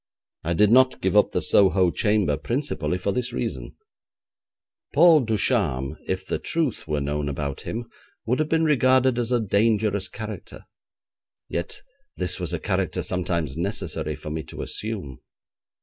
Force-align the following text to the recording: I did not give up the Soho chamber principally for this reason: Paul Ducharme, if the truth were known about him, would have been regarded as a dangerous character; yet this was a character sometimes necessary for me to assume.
I 0.43 0.53
did 0.53 0.71
not 0.71 0.99
give 0.99 1.15
up 1.15 1.29
the 1.29 1.43
Soho 1.43 1.91
chamber 1.91 2.35
principally 2.35 2.97
for 2.97 3.11
this 3.11 3.31
reason: 3.31 3.75
Paul 4.95 5.19
Ducharme, 5.19 5.95
if 6.07 6.25
the 6.25 6.39
truth 6.39 6.87
were 6.87 6.99
known 6.99 7.29
about 7.29 7.61
him, 7.61 7.85
would 8.25 8.39
have 8.39 8.49
been 8.49 8.65
regarded 8.65 9.19
as 9.19 9.31
a 9.31 9.39
dangerous 9.39 10.07
character; 10.09 10.65
yet 11.47 11.83
this 12.17 12.39
was 12.39 12.51
a 12.51 12.57
character 12.57 13.03
sometimes 13.03 13.55
necessary 13.55 14.15
for 14.15 14.31
me 14.31 14.41
to 14.45 14.63
assume. 14.63 15.19